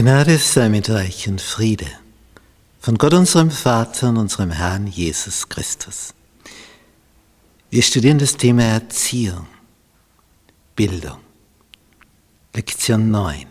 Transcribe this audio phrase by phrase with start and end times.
[0.00, 1.88] Gnade sei mit euch und Friede
[2.78, 6.14] von Gott unserem Vater und unserem Herrn Jesus Christus.
[7.68, 9.48] Wir studieren das Thema Erziehung,
[10.76, 11.18] Bildung.
[12.54, 13.46] Lektion 9.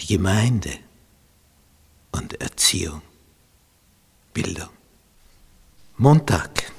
[0.00, 0.78] Die Gemeinde
[2.12, 3.02] und Erziehung,
[4.32, 4.70] Bildung.
[5.98, 6.72] Montag.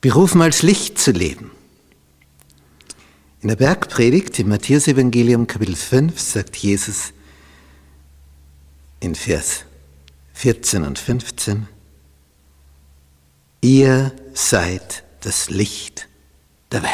[0.00, 1.57] Berufen als Licht zu leben.
[3.40, 7.12] In der Bergpredigt im Matthäus-Evangelium Kapitel 5 sagt Jesus
[8.98, 9.64] in Vers
[10.34, 11.68] 14 und 15,
[13.60, 16.08] Ihr seid das Licht
[16.72, 16.90] der Welt.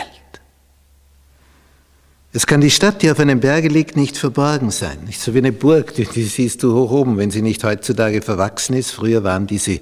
[2.34, 5.02] Es kann die Stadt, die auf einem Berge liegt, nicht verborgen sein.
[5.04, 8.20] Nicht so wie eine Burg, die, die siehst du hoch oben, wenn sie nicht heutzutage
[8.20, 8.90] verwachsen ist.
[8.90, 9.80] Früher waren diese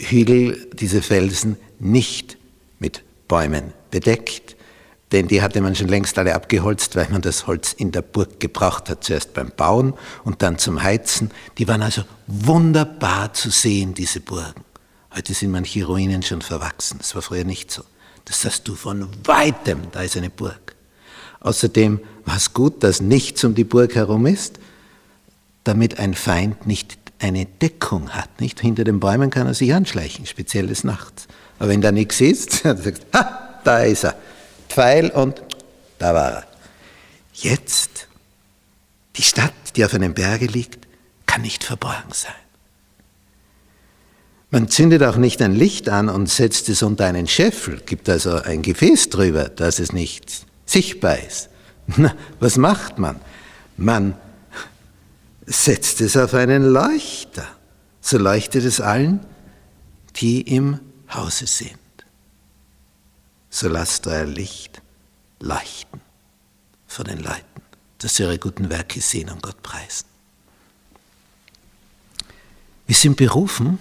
[0.00, 2.36] Hügel, diese Felsen nicht
[2.80, 4.56] mit Bäumen bedeckt
[5.12, 8.40] denn die hatte man schon längst alle abgeholzt, weil man das Holz in der Burg
[8.40, 9.94] gebraucht hat, zuerst beim Bauen
[10.24, 11.30] und dann zum Heizen.
[11.56, 14.64] Die waren also wunderbar zu sehen, diese Burgen.
[15.14, 17.82] Heute sind manche Ruinen schon verwachsen, das war früher nicht so.
[18.26, 20.76] Das sahst du von weitem, da ist eine Burg.
[21.40, 24.58] Außerdem war es gut, dass nichts um die Burg herum ist,
[25.64, 28.40] damit ein Feind nicht eine Deckung hat.
[28.40, 31.26] Nicht hinter den Bäumen kann er sich anschleichen, speziell des Nachts.
[31.58, 34.14] Aber wenn da nichts ist, dann sagst du, ha, da ist er
[34.78, 35.42] Pfeil und
[35.98, 36.44] da war er.
[37.32, 38.06] Jetzt,
[39.16, 40.86] die Stadt, die auf einem Berge liegt,
[41.26, 42.30] kann nicht verborgen sein.
[44.52, 48.36] Man zündet auch nicht ein Licht an und setzt es unter einen Scheffel, gibt also
[48.36, 51.48] ein Gefäß drüber, dass es nicht sichtbar ist.
[51.96, 53.18] Na, was macht man?
[53.76, 54.14] Man
[55.44, 57.48] setzt es auf einen Leuchter.
[58.00, 59.26] So leuchtet es allen,
[60.14, 60.78] die im
[61.12, 61.78] Hause sind
[63.58, 64.80] so lasst euer Licht
[65.40, 66.00] leuchten
[66.86, 67.62] vor den Leuten,
[67.98, 70.06] dass sie ihre guten Werke sehen und Gott preisen.
[72.86, 73.80] Wir sind berufen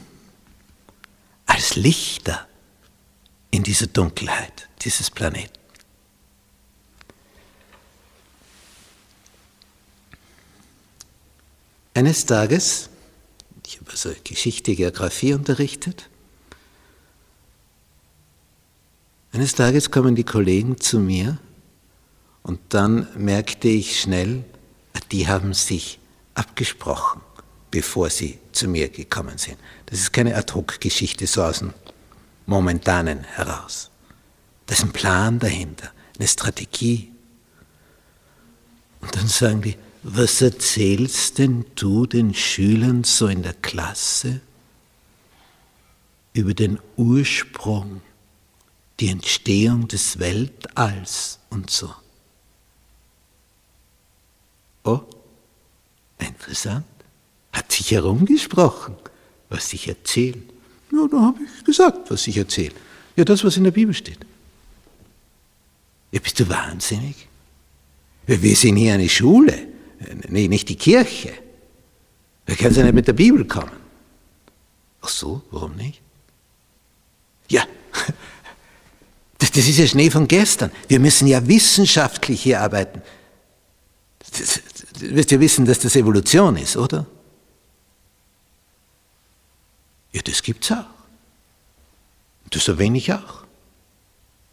[1.45, 2.47] als Lichter
[3.51, 5.53] in dieser Dunkelheit dieses Planeten.
[11.93, 12.89] Eines Tages,
[13.65, 16.09] ich habe also Geschichte, Geografie unterrichtet,
[19.37, 21.37] Eines Tages kommen die Kollegen zu mir
[22.41, 24.43] und dann merkte ich schnell,
[25.11, 25.99] die haben sich
[26.33, 27.21] abgesprochen,
[27.69, 29.59] bevor sie zu mir gekommen sind.
[29.85, 31.75] Das ist keine Ad-Hoc-Geschichte so aus dem
[32.47, 33.91] Momentanen heraus.
[34.65, 37.11] Da ist ein Plan dahinter, eine Strategie.
[39.01, 44.41] Und dann sagen die, was erzählst denn du den Schülern so in der Klasse
[46.33, 48.01] über den Ursprung
[48.99, 51.93] die Entstehung des Weltalls und so.
[54.83, 55.01] Oh,
[56.19, 56.85] interessant.
[57.51, 58.95] Hat sich herumgesprochen,
[59.49, 60.41] was ich erzähle.
[60.91, 62.73] Ja, da habe ich gesagt, was ich erzähle.
[63.15, 64.19] Ja, das, was in der Bibel steht.
[66.11, 67.27] Ja, bist du wahnsinnig?
[68.25, 69.67] Wir sind hier eine Schule,
[70.29, 71.33] nee, nicht die Kirche.
[72.45, 73.71] Da kannst du nicht mit der Bibel kommen.
[75.01, 76.01] Ach so, warum nicht?
[77.49, 77.65] Ja,
[79.39, 80.71] das, das ist ja Schnee von gestern.
[80.87, 83.01] Wir müssen ja wissenschaftlich hier arbeiten.
[84.99, 87.05] Du wirst ja wissen, dass das Evolution ist, oder?
[90.11, 90.85] Ja, das gibt's auch.
[92.49, 93.43] Das erwähne ich auch.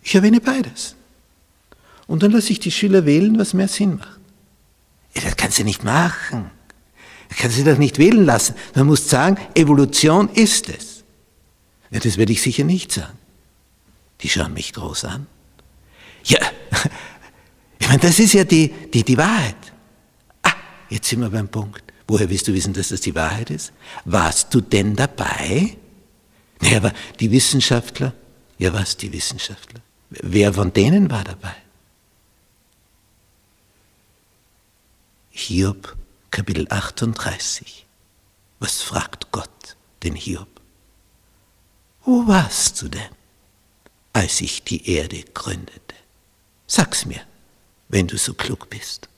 [0.02, 0.94] Ich erwähne beides.
[2.06, 4.20] Und dann lasse ich die Schüler wählen, was mehr Sinn macht.
[5.14, 6.50] Ja, das kannst du nicht machen.
[7.28, 8.54] Das kannst du doch nicht wählen lassen.
[8.74, 11.04] Man muss sagen, Evolution ist es.
[11.90, 13.16] Ja, das werde ich sicher nicht sagen.
[14.20, 15.26] Die schauen mich groß an.
[16.24, 16.38] Ja,
[17.78, 19.56] ich meine, das ist ja die, die, die Wahrheit.
[20.42, 20.52] Ah,
[20.88, 21.82] jetzt sind wir beim Punkt.
[22.06, 23.72] Woher willst du wissen, dass das die Wahrheit ist?
[24.04, 25.76] Warst du denn dabei?
[26.60, 28.12] Naja, aber die Wissenschaftler,
[28.58, 29.80] ja was, die Wissenschaftler?
[30.10, 31.54] Wer von denen war dabei?
[35.30, 35.96] Hiob,
[36.30, 37.86] Kapitel 38.
[38.60, 40.48] Was fragt Gott den Hiob?
[42.04, 43.10] Wo warst du denn?
[44.14, 45.94] Als ich die Erde gründete.
[46.66, 47.20] Sag's mir,
[47.90, 49.08] wenn du so klug bist.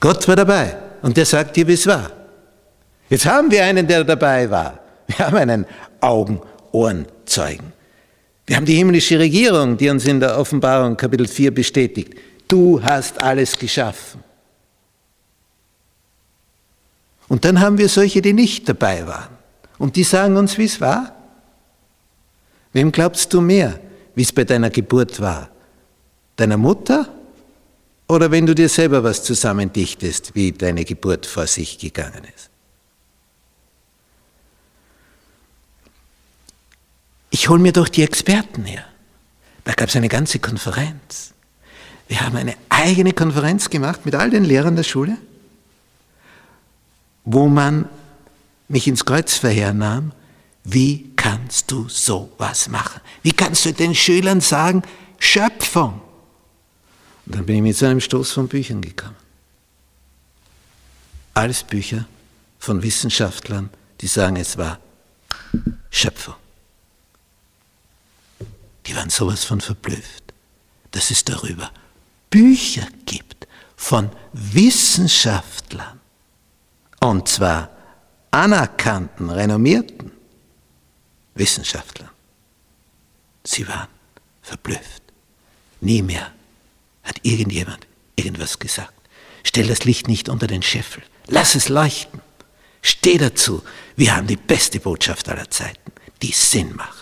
[0.00, 2.10] Gott war dabei und der sagt dir, wie es war.
[3.08, 4.80] Jetzt haben wir einen, der dabei war.
[5.06, 5.66] Wir haben einen
[6.00, 7.72] Augen-Ohren-Zeugen.
[8.46, 12.14] Wir haben die himmlische Regierung, die uns in der Offenbarung Kapitel 4 bestätigt.
[12.46, 14.22] Du hast alles geschaffen.
[17.28, 19.36] Und dann haben wir solche, die nicht dabei waren.
[19.78, 21.14] Und die sagen uns, wie es war.
[22.78, 23.80] Wem glaubst du mehr,
[24.14, 25.50] wie es bei deiner Geburt war?
[26.36, 27.12] Deiner Mutter
[28.06, 32.50] oder wenn du dir selber was zusammendichtest, wie deine Geburt vor sich gegangen ist.
[37.30, 38.84] Ich hole mir doch die Experten her.
[39.64, 41.34] Da gab es eine ganze Konferenz.
[42.06, 45.18] Wir haben eine eigene Konferenz gemacht mit all den Lehrern der Schule,
[47.24, 47.88] wo man
[48.68, 50.12] mich ins Kreuzverhör nahm.
[50.62, 53.02] Wie kannst du sowas machen?
[53.22, 54.82] Wie kannst du den Schülern sagen,
[55.18, 56.00] Schöpfung?
[57.26, 59.16] Und dann bin ich mit so einem Stoß von Büchern gekommen.
[61.34, 62.06] Alles Bücher
[62.58, 63.68] von Wissenschaftlern,
[64.00, 64.78] die sagen, es war
[65.90, 66.34] Schöpfung.
[68.86, 70.32] Die waren sowas von verblüfft,
[70.92, 71.70] dass es darüber
[72.30, 73.46] Bücher gibt
[73.76, 76.00] von Wissenschaftlern.
[77.00, 77.68] Und zwar
[78.30, 80.17] anerkannten, renommierten
[81.38, 82.10] Wissenschaftlern.
[83.44, 83.88] Sie waren
[84.42, 85.02] verblüfft.
[85.80, 86.32] Nie mehr
[87.02, 87.86] hat irgendjemand
[88.16, 88.92] irgendwas gesagt.
[89.44, 91.02] Stell das Licht nicht unter den Scheffel.
[91.26, 92.20] Lass es leuchten.
[92.82, 93.62] Steh dazu.
[93.96, 95.92] Wir haben die beste Botschaft aller Zeiten,
[96.22, 96.97] die Sinn macht.